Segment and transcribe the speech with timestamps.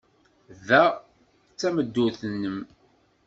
[0.67, 0.81] Ta
[1.55, 2.59] d tameddurt-nnem.